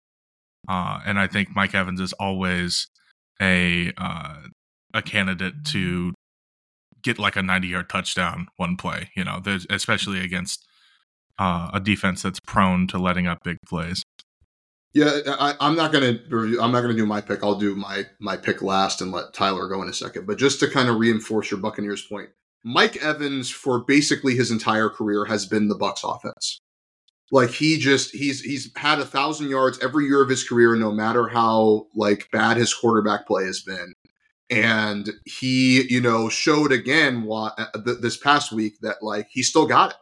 [0.67, 2.87] Uh, and I think Mike Evans is always
[3.41, 4.41] a uh,
[4.93, 6.13] a candidate to
[7.01, 9.09] get like a 90 yard touchdown one play.
[9.15, 10.67] You know, especially against
[11.41, 14.03] uh, a defense that's prone to letting up big plays.
[14.93, 17.43] Yeah, I, am not gonna I'm not gonna do my pick.
[17.43, 20.27] I'll do my my pick last and let Tyler go in a second.
[20.27, 22.29] But just to kind of reinforce your Buccaneers point,
[22.63, 26.59] Mike Evans for basically his entire career has been the Bucs offense.
[27.31, 30.91] Like he just he's he's had a thousand yards every year of his career, no
[30.91, 33.93] matter how like bad his quarterback play has been.
[34.51, 39.65] And he, you know, showed again why, uh, this past week that like he still
[39.65, 39.97] got it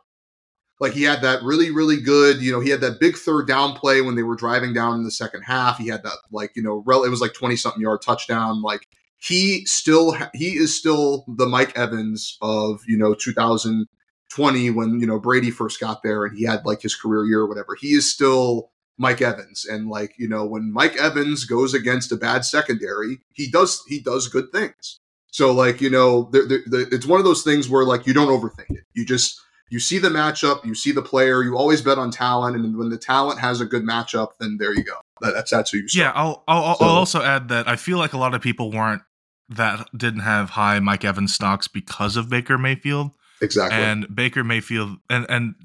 [0.80, 3.74] like he had that really, really good, you know, he had that big third down
[3.74, 5.78] play when they were driving down in the second half.
[5.78, 8.62] He had that like, you know, rel- it was like 20 something yard touchdown.
[8.62, 8.88] Like
[9.18, 15.06] he still, ha- he is still the Mike Evans of, you know, 2020 when, you
[15.06, 17.76] know, Brady first got there and he had like his career year or whatever.
[17.80, 19.65] He is still Mike Evans.
[19.65, 24.00] And like, you know, when Mike Evans goes against a bad secondary, he does, he
[24.00, 25.00] does good things.
[25.32, 28.13] So like, you know, the, the, the, it's one of those things where like you
[28.13, 28.86] don't overthink it.
[28.94, 32.55] You just, you see the matchup, you see the player, you always bet on talent,
[32.55, 34.93] and when the talent has a good matchup, then there you go.
[35.21, 35.88] that's that's who you.
[35.88, 36.15] Start.
[36.15, 38.71] Yeah, I'll I'll, so, I'll, also add that I feel like a lot of people
[38.71, 39.03] weren't
[39.49, 43.12] that didn't have high Mike Evans stocks because of Baker Mayfield.
[43.41, 43.77] Exactly.
[43.77, 45.55] And Baker Mayfield and and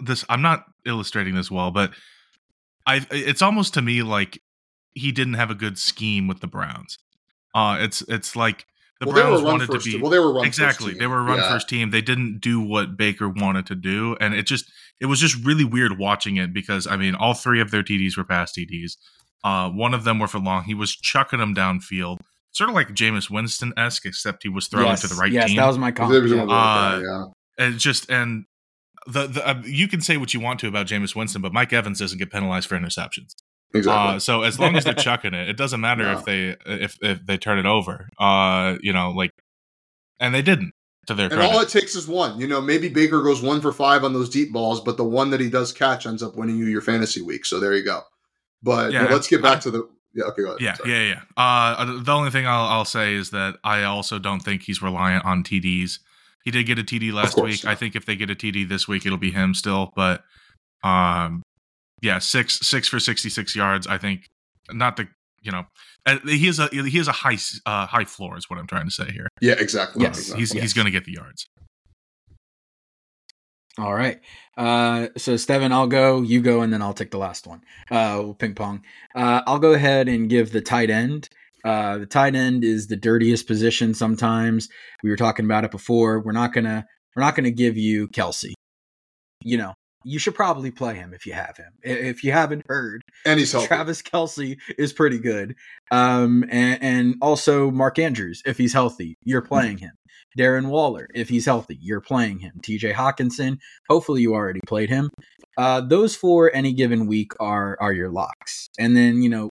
[0.00, 1.92] this I'm not illustrating this well, but
[2.86, 4.42] I it's almost to me like
[4.94, 6.98] he didn't have a good scheme with the Browns.
[7.54, 8.66] Uh it's it's like
[9.00, 9.86] the well, Browns wanted to first.
[9.86, 10.88] be well, they were run exactly.
[10.88, 11.50] First They were a run yeah.
[11.50, 11.90] first team.
[11.90, 15.64] They didn't do what Baker wanted to do, and it just it was just really
[15.64, 18.92] weird watching it because I mean, all three of their TDs were pass TDs.
[19.44, 20.64] Uh, one of them were for long.
[20.64, 22.18] He was chucking them downfield,
[22.52, 25.48] sort of like Jameis Winston esque, except he was throwing yes, to the right yes,
[25.48, 25.56] team.
[25.58, 26.10] that was my comp.
[26.10, 26.42] There was a yeah.
[26.44, 27.66] little bit of Uh, yeah.
[27.66, 28.46] and just and
[29.06, 31.72] the the uh, you can say what you want to about Jameis Winston, but Mike
[31.72, 33.34] Evans doesn't get penalized for interceptions.
[33.74, 34.16] Exactly.
[34.16, 36.12] Uh, so as long as they're chucking it, it doesn't matter No.
[36.18, 38.08] if they if if they turn it over.
[38.18, 39.30] Uh, you know, like,
[40.20, 40.72] and they didn't
[41.08, 41.52] to their and credit.
[41.54, 42.40] all it takes is one.
[42.40, 45.30] You know, maybe Baker goes one for five on those deep balls, but the one
[45.30, 47.44] that he does catch ends up winning you your fantasy week.
[47.46, 48.00] So there you go.
[48.62, 49.88] But Yeah, but let's get back I- to the.
[50.14, 50.24] Yeah.
[50.24, 50.42] Okay.
[50.42, 50.60] Go ahead.
[50.62, 50.90] yeah, Sorry.
[50.92, 51.20] yeah, yeah.
[51.36, 55.26] Uh, the only thing I'll, I'll say is that I also don't think he's reliant
[55.26, 55.98] on TDs.
[56.42, 57.66] He did get a TD last week.
[57.66, 59.92] I think if they get a TD this week, it'll be him still.
[59.94, 60.22] But,
[60.82, 61.42] um,
[62.02, 63.86] yeah, six six for sixty six yards.
[63.86, 64.28] I think
[64.70, 65.08] not the
[65.42, 65.64] you know
[66.06, 68.86] uh, he has a he has a high uh, high floor is what I'm trying
[68.86, 69.28] to say here.
[69.40, 69.54] Yeah.
[69.58, 70.02] Exactly.
[70.02, 70.40] Yes, exactly.
[70.40, 70.62] He's Yes.
[70.62, 71.46] he's going to get the yards.
[73.78, 74.20] All right.
[74.56, 76.22] Uh, so Steven, I'll go.
[76.22, 77.60] You go, and then I'll take the last one.
[77.90, 78.82] Uh, we'll ping pong.
[79.14, 81.28] Uh, I'll go ahead and give the tight end.
[81.62, 83.92] Uh, the tight end is the dirtiest position.
[83.92, 84.68] Sometimes
[85.02, 86.20] we were talking about it before.
[86.20, 88.52] We're not gonna we're not gonna give you Kelce.
[89.42, 89.74] You know,
[90.06, 91.72] you should probably play him if you have him.
[91.82, 93.66] If you haven't heard, and he's healthy.
[93.66, 95.56] Travis Kelce is pretty good.
[95.90, 99.92] Um, and, and also Mark Andrews, if he's healthy, you're playing him.
[100.38, 102.52] Darren Waller, if he's healthy, you're playing him.
[102.62, 105.10] TJ Hockenson, hopefully you already played him.
[105.58, 108.68] Uh, those four any given week are are your locks.
[108.78, 109.50] And then, you know,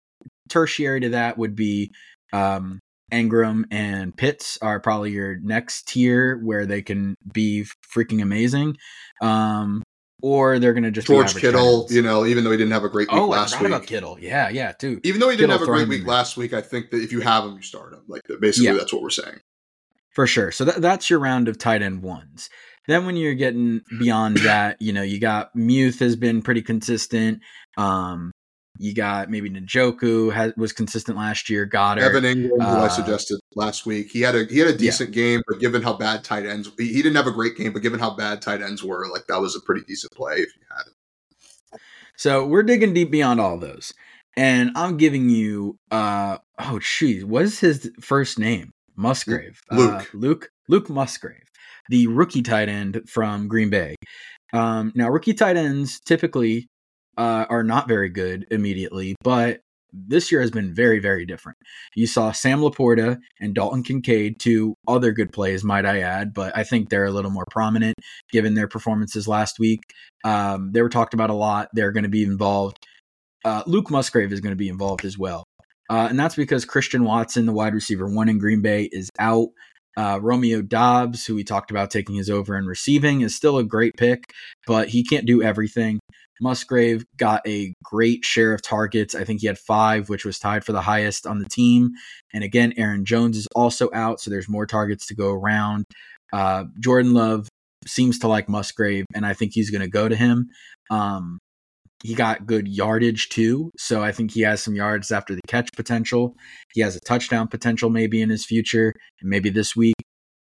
[0.48, 1.90] tertiary to that would be
[2.32, 2.78] um
[3.12, 8.76] Engram and Pitts are probably your next tier where they can be freaking amazing.
[9.22, 9.82] Um
[10.22, 13.10] or they're gonna just George Kittle, you know, even though he didn't have a great
[13.10, 13.88] week Oh, I last about week.
[13.88, 14.18] Kittle.
[14.20, 15.04] Yeah, yeah, dude.
[15.04, 17.12] Even though he didn't Kittle, have a great week last week, I think that if
[17.12, 18.00] you have him, you start him.
[18.08, 18.74] Like basically, Yeah.
[18.74, 19.38] that's what we're saying.
[20.10, 20.50] For sure.
[20.50, 22.48] So that, that's your round of tight end ones.
[22.88, 27.40] Then when you're getting beyond that, you know, you got Muth has been pretty consistent.
[27.76, 28.30] Um,
[28.78, 31.64] you got maybe Njoku has, was consistent last year.
[31.64, 32.02] Goddard.
[32.02, 35.12] Evan Engram, who I uh, suggested last week, he had a he had a decent
[35.12, 37.82] game, but given how bad tight ends, he, he didn't have a great game, but
[37.82, 40.62] given how bad tight ends were, like that was a pretty decent play if you
[40.70, 41.80] had him.
[42.16, 43.92] So we're digging deep beyond all those.
[44.36, 48.72] And I'm giving you uh oh geez, what is his first name?
[48.96, 49.60] Musgrave.
[49.70, 49.92] Luke.
[49.92, 51.48] Uh, Luke Luke Musgrave,
[51.88, 53.94] the rookie tight end from Green Bay.
[54.52, 56.68] Um now rookie tight ends typically
[57.16, 59.60] uh are not very good immediately, but
[59.92, 61.58] this year has been very, very different.
[61.94, 66.56] You saw Sam Laporta and Dalton Kincaid, two other good plays, might I add, but
[66.56, 67.94] I think they're a little more prominent
[68.30, 69.80] given their performances last week.
[70.24, 71.68] Um, they were talked about a lot.
[71.72, 72.84] They're going to be involved.
[73.44, 75.44] Uh, Luke Musgrave is going to be involved as well.
[75.88, 79.48] Uh, and that's because Christian Watson, the wide receiver one in Green Bay, is out.
[79.96, 83.64] Uh, Romeo Doubs, who we talked about taking his over and receiving, is still a
[83.64, 84.24] great pick,
[84.66, 86.00] but he can't do everything.
[86.40, 89.14] Musgrave got a great share of targets.
[89.14, 91.90] I think he had five, which was tied for the highest on the team.
[92.32, 95.84] And again, Aaron Jones is also out, so there's more targets to go around.
[96.32, 97.48] Uh, Jordan Love
[97.86, 100.48] seems to like Musgrave, and I think he's going to go to him.
[100.90, 101.38] Um,
[102.02, 105.70] he got good yardage too, so I think he has some yards after the catch
[105.76, 106.36] potential.
[106.74, 109.94] He has a touchdown potential maybe in his future, and maybe this week.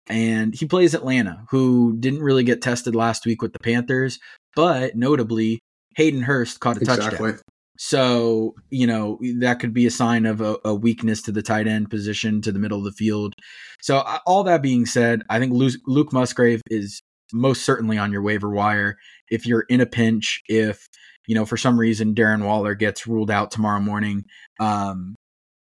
[0.09, 4.19] And he plays Atlanta, who didn't really get tested last week with the Panthers,
[4.57, 5.61] but notably,
[5.97, 7.39] Hayden Hurst caught a touchdown.
[7.79, 11.67] So, you know, that could be a sign of a, a weakness to the tight
[11.67, 13.35] end position to the middle of the field.
[13.81, 17.03] So, all that being said, I think Luke, Luke Musgrave is
[17.33, 18.99] most certainly on your waiver wire.
[19.31, 20.87] If you're in a pinch, if,
[21.27, 24.25] you know, for some reason Darren Waller gets ruled out tomorrow morning,
[24.61, 25.15] um,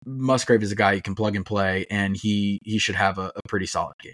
[0.05, 3.31] Musgrave is a guy you can plug and play, and he he should have a,
[3.35, 4.13] a pretty solid game.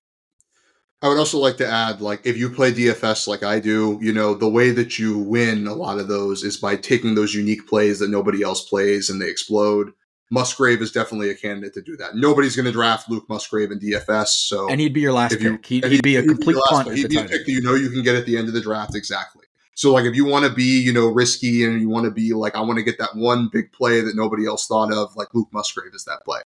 [1.06, 4.12] I would also like to add, like, if you play DFS like I do, you
[4.12, 7.68] know, the way that you win a lot of those is by taking those unique
[7.68, 9.92] plays that nobody else plays and they explode.
[10.32, 12.16] Musgrave is definitely a candidate to do that.
[12.16, 15.44] Nobody's going to draft Luke Musgrave in DFS, so And he'd be your last if
[15.44, 15.66] you- pick.
[15.68, 16.98] He'd, he'd be a he'd complete last punt.
[16.98, 18.62] He'd be a pick that you know you can get at the end of the
[18.62, 18.96] draft.
[18.96, 19.44] Exactly.
[19.76, 22.34] So, like, if you want to be, you know, risky and you want to be
[22.34, 25.28] like, I want to get that one big play that nobody else thought of, like
[25.36, 26.40] Luke Musgrave is that play.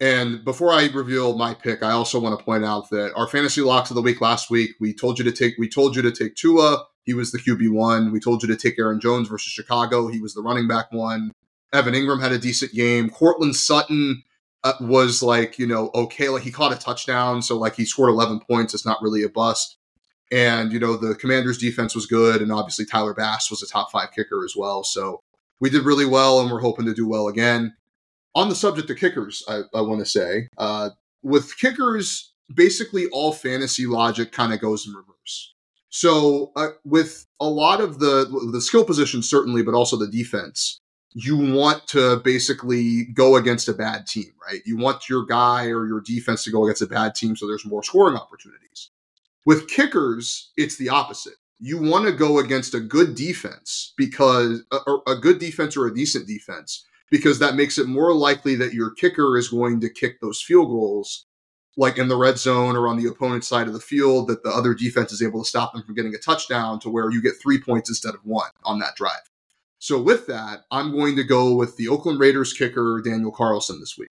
[0.00, 3.62] And before I reveal my pick, I also want to point out that our fantasy
[3.62, 6.12] locks of the week last week, we told you to take we told you to
[6.12, 8.12] take Tua, he was the QB one.
[8.12, 11.32] We told you to take Aaron Jones versus Chicago, he was the running back one.
[11.72, 13.10] Evan Engram had a decent game.
[13.10, 14.22] Courtland Sutton
[14.62, 18.10] uh, was like, you know, okay, like he caught a touchdown, so like he scored
[18.10, 18.74] 11 points.
[18.74, 19.78] It's not really a bust.
[20.30, 23.90] And you know, the Commanders' defense was good, and obviously Tyler Bass was a top
[23.90, 24.84] five kicker as well.
[24.84, 25.22] So
[25.58, 27.74] we did really well, and we're hoping to do well again
[28.38, 30.90] on the subject of kickers, I, I want to say uh,
[31.22, 35.54] with kickers, basically all fantasy logic kind of goes in reverse.
[35.88, 40.78] So uh, with a lot of the the skill positions certainly, but also the defense,
[41.14, 44.60] you want to basically go against a bad team, right?
[44.64, 47.66] You want your guy or your defense to go against a bad team so there's
[47.66, 48.90] more scoring opportunities.
[49.46, 51.38] With kickers, it's the opposite.
[51.58, 55.94] You want to go against a good defense because a, a good defense or a
[55.94, 60.20] decent defense because that makes it more likely that your kicker is going to kick
[60.20, 61.26] those field goals
[61.76, 64.50] like in the red zone or on the opponent's side of the field that the
[64.50, 67.34] other defense is able to stop them from getting a touchdown to where you get
[67.40, 69.30] three points instead of one on that drive.
[69.78, 73.96] So with that, I'm going to go with the Oakland Raiders kicker Daniel Carlson this
[73.96, 74.08] week.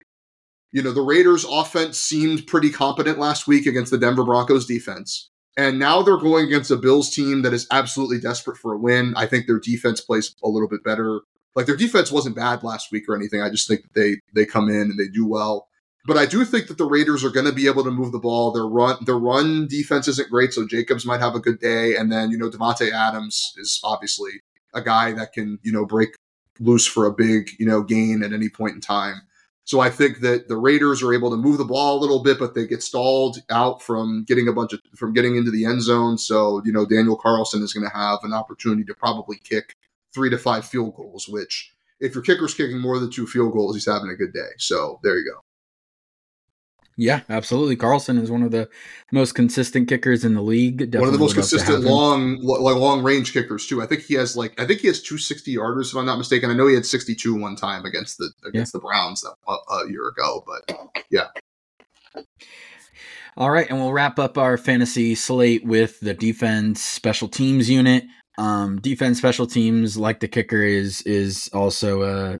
[0.71, 5.29] You know, the Raiders offense seemed pretty competent last week against the Denver Broncos defense.
[5.57, 9.13] And now they're going against a Bills team that is absolutely desperate for a win.
[9.17, 11.21] I think their defense plays a little bit better.
[11.57, 13.41] Like their defense wasn't bad last week or anything.
[13.41, 15.67] I just think that they they come in and they do well.
[16.05, 18.19] But I do think that the Raiders are going to be able to move the
[18.19, 18.51] ball.
[18.51, 21.95] Their run, their run defense isn't great, so Jacobs might have a good day.
[21.95, 24.33] And then you know Davante Adams is obviously
[24.75, 26.09] a guy that can you know break
[26.59, 29.23] loose for a big you know gain at any point in time.
[29.63, 32.37] So I think that the Raiders are able to move the ball a little bit,
[32.37, 35.81] but they get stalled out from getting a bunch of from getting into the end
[35.81, 36.19] zone.
[36.19, 39.75] So you know Daniel Carlson is going to have an opportunity to probably kick
[40.17, 41.27] three to five field goals.
[41.27, 44.49] Which if your kicker's kicking more than two field goals, he's having a good day.
[44.57, 45.41] So there you go.
[46.99, 47.75] Yeah, absolutely.
[47.75, 48.67] Carlson is one of the
[49.11, 50.79] most consistent kickers in the league.
[50.79, 53.83] Definitely one of the most consistent long, like long range kickers too.
[53.83, 56.17] I think he has like I think he has two sixty yarders if I'm not
[56.17, 56.49] mistaken.
[56.49, 58.79] I know he had sixty two one time against the against yeah.
[58.79, 61.27] the Browns a, a year ago, but yeah.
[63.37, 68.05] All right, and we'll wrap up our fantasy slate with the defense special teams unit.
[68.37, 72.39] Um, defense special teams, like the kicker, is is also a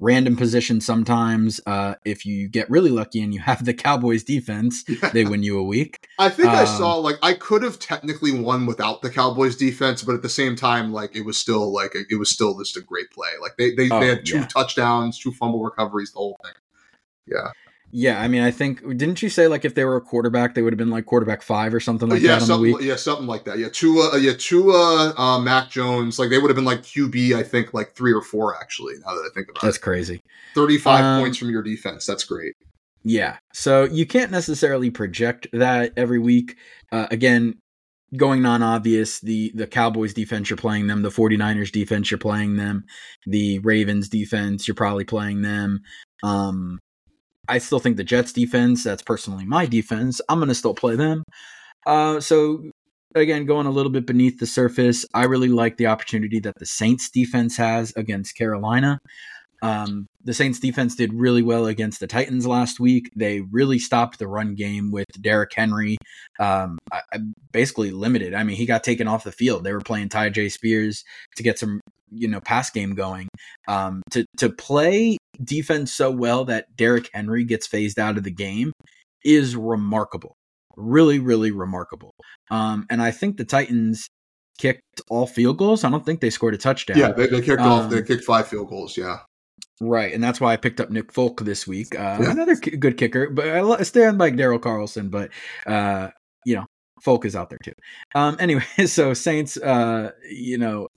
[0.00, 1.60] random position sometimes.
[1.66, 5.10] Uh, if you get really lucky and you have the Cowboys defense, yeah.
[5.10, 6.06] they win you a week.
[6.18, 10.02] I think um, I saw like I could have technically won without the Cowboys defense,
[10.02, 12.80] but at the same time, like it was still like it was still just a
[12.80, 13.30] great play.
[13.40, 14.46] Like they they, oh, they had two yeah.
[14.46, 16.54] touchdowns, two fumble recoveries, the whole thing.
[17.26, 17.52] Yeah.
[17.90, 20.60] Yeah, I mean, I think didn't you say like if they were a quarterback, they
[20.60, 22.42] would have been like quarterback five or something like yeah, that?
[22.46, 23.58] Something, Yeah, something like that.
[23.58, 27.34] Yeah, Tua, uh, yeah, Tua, uh, Mac Jones, like they would have been like QB,
[27.34, 28.94] I think like three or four actually.
[29.06, 30.20] Now that I think about That's it, that's crazy.
[30.54, 32.04] Thirty-five um, points from your defense.
[32.04, 32.54] That's great.
[33.04, 36.56] Yeah, so you can't necessarily project that every week.
[36.92, 37.54] Uh, again,
[38.16, 42.84] going non-obvious the the cowboys defense you're playing them the 49ers defense you're playing them
[43.26, 45.82] the ravens defense you're probably playing them
[46.22, 46.78] um
[47.48, 50.20] I still think the Jets defense, that's personally my defense.
[50.28, 51.24] I'm going to still play them.
[51.86, 52.70] Uh, so,
[53.14, 56.66] again, going a little bit beneath the surface, I really like the opportunity that the
[56.66, 58.98] Saints defense has against Carolina.
[59.60, 63.10] Um, the Saints defense did really well against the Titans last week.
[63.16, 65.96] They really stopped the run game with Derrick Henry.
[66.38, 67.18] Um, I, I
[67.50, 68.34] basically limited.
[68.34, 69.64] I mean, he got taken off the field.
[69.64, 71.02] They were playing Tyjae Spears
[71.36, 71.80] to get some,
[72.10, 73.28] you know, pass game going.
[73.66, 78.30] Um, to to play defense so well that Derrick Henry gets phased out of the
[78.30, 78.72] game
[79.24, 80.34] is remarkable.
[80.76, 82.12] Really, really remarkable.
[82.50, 84.08] Um, and I think the Titans
[84.58, 85.84] kicked all field goals.
[85.84, 86.98] I don't think they scored a touchdown.
[86.98, 87.90] Yeah, they, they kicked um, off.
[87.90, 88.96] They kicked five field goals.
[88.96, 89.18] Yeah.
[89.80, 91.94] Right, and that's why I picked up Nick Folk this week.
[91.94, 92.30] Uh, yeah.
[92.32, 95.08] Another k- good kicker, but I stand by Daryl Carlson.
[95.08, 95.30] But
[95.66, 96.08] uh,
[96.44, 96.66] you know,
[97.00, 97.74] Folk is out there too.
[98.14, 100.88] Um, anyway, so Saints, uh, you know,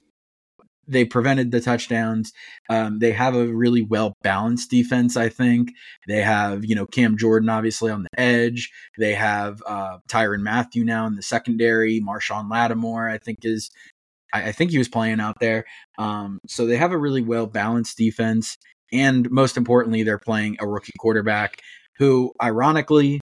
[0.87, 2.33] they prevented the touchdowns.
[2.69, 5.15] Um, they have a really well balanced defense.
[5.15, 5.71] I think
[6.07, 8.71] they have you know Cam Jordan obviously on the edge.
[8.97, 12.01] They have uh, Tyrann Mathieu now in the secondary.
[12.01, 13.69] Marshon Lattimore I think is
[14.33, 15.65] I, I think he was playing out there.
[15.97, 18.57] Um, so they have a really well balanced defense,
[18.91, 21.61] and most importantly, they're playing a rookie quarterback
[21.97, 23.21] who, ironically,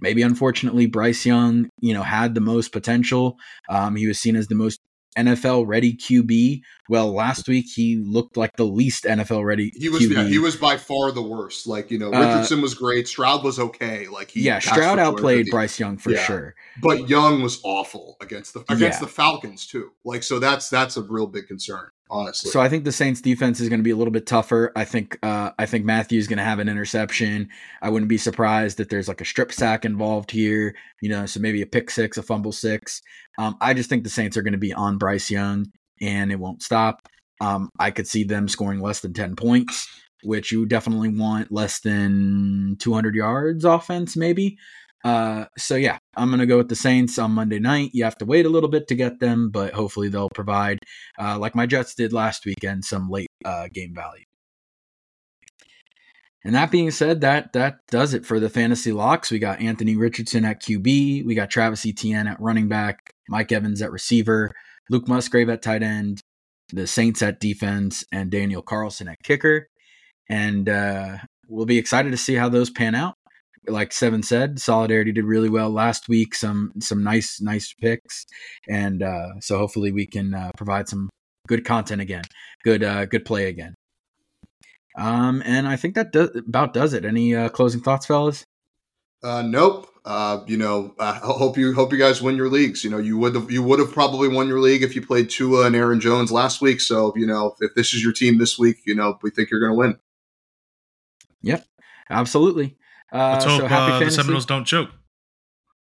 [0.00, 3.36] maybe unfortunately, Bryce Young, you know, had the most potential.
[3.68, 4.80] Um, he was seen as the most
[5.16, 6.62] NFL ready QB.
[6.88, 9.72] Well, last week he looked like the least NFL ready.
[9.76, 11.66] He was yeah, he was by far the worst.
[11.66, 13.08] Like you know, Richardson uh, was great.
[13.08, 14.06] Stroud was okay.
[14.08, 16.24] Like he yeah, Stroud outplayed Bryce Young for yeah.
[16.24, 16.54] sure.
[16.80, 19.06] But Young was awful against the against yeah.
[19.06, 19.90] the Falcons too.
[20.04, 22.50] Like so that's that's a real big concern honestly.
[22.50, 24.72] So I think the Saints defense is going to be a little bit tougher.
[24.76, 27.48] I think uh, I think Mathieu's going to have an interception.
[27.80, 30.74] I wouldn't be surprised that there's like a strip sack involved here.
[31.00, 33.00] You know, so maybe a pick six, a fumble six.
[33.38, 35.66] Um, I just think the Saints are going to be on Bryce Young,
[36.00, 37.08] and it won't stop.
[37.40, 39.88] Um, I could see them scoring less than ten points,
[40.22, 44.58] which you definitely want less than 200 yards offense, maybe.
[45.02, 47.90] Uh, so yeah, I'm gonna go with the Saints on Monday night.
[47.94, 50.78] You have to wait a little bit to get them, but hopefully they'll provide,
[51.18, 54.24] uh, like my Jets did last weekend, some late uh, game value.
[56.44, 59.30] And that being said, that that does it for the fantasy locks.
[59.30, 63.82] We got Anthony Richardson at QB, we got Travis Etienne at running back, Mike Evans
[63.82, 64.52] at receiver,
[64.90, 66.20] Luke Musgrave at tight end,
[66.72, 69.68] the Saints at defense, and Daniel Carlson at kicker.
[70.28, 73.14] And uh, we'll be excited to see how those pan out.
[73.66, 76.34] Like Seven said, Solidarity did really well last week.
[76.34, 78.24] Some some nice nice picks,
[78.68, 81.10] and uh, so hopefully we can uh, provide some
[81.46, 82.24] good content again,
[82.64, 83.74] good uh, good play again.
[84.96, 87.04] Um, and I think that do- about does it.
[87.04, 88.44] Any uh, closing thoughts, fellas?
[89.22, 89.86] Uh, nope.
[90.04, 92.82] Uh, you know, I hope you hope you guys win your leagues.
[92.82, 95.28] You know, you would have you would have probably won your league if you played
[95.28, 96.80] Tua and Aaron Jones last week.
[96.80, 99.60] So you know, if this is your team this week, you know, we think you're
[99.60, 99.98] going to win.
[101.42, 101.66] Yep,
[102.08, 102.78] absolutely.
[103.12, 104.10] Uh, Let's hope so happy uh, the.
[104.10, 104.90] Seminoles don't choke.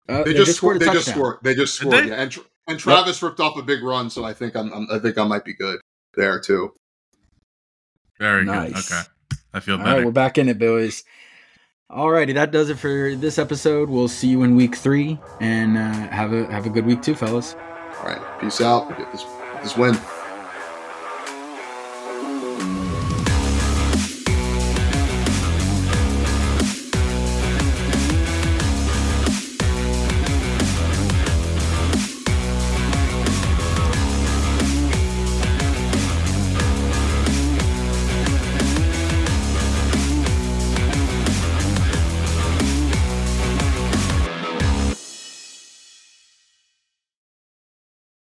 [0.07, 0.77] Uh, They, just scored.
[0.77, 1.13] a They just touchdown.
[1.15, 1.37] scored.
[1.43, 2.03] They just Did scored.
[2.05, 2.09] they?
[2.09, 4.99] Yeah, and and Travis ripped off a big run, so I think I'm, I'm I
[4.99, 5.79] think I might be good
[6.15, 6.73] there too.
[8.19, 8.89] Very Nice.
[8.89, 8.95] good.
[8.95, 9.03] Okay.
[9.53, 9.97] I feel All better.
[9.97, 11.03] right, we're back in it, boys.
[11.91, 13.89] Alrighty, that does it for this episode.
[13.89, 17.15] We'll see you in week three, and uh, have a have a good week too,
[17.15, 17.55] fellas.
[17.99, 18.89] All right, peace out.
[18.97, 19.23] Get this
[19.63, 19.95] this win.